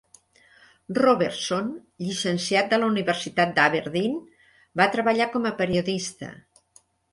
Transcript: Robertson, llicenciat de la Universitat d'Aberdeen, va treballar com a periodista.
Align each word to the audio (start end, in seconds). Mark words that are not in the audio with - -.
Robertson, 0.99 1.67
llicenciat 2.05 2.71
de 2.71 2.79
la 2.81 2.89
Universitat 2.95 3.55
d'Aberdeen, 3.59 4.19
va 4.83 4.91
treballar 4.99 5.31
com 5.37 5.49
a 5.51 5.55
periodista. 5.63 6.35